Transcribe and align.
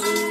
Bye. 0.00 0.27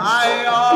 I 0.00 0.67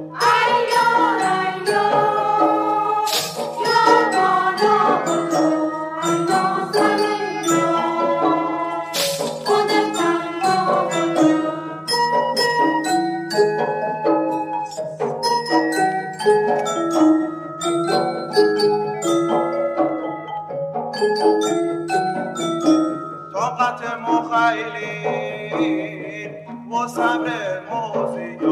thank 20.95 21.45
you 21.45 21.72
طاقت 23.59 23.81
مخیلین 24.09 25.51
و 26.73 26.89
صبر 26.89 27.61
موزیان 27.71 28.52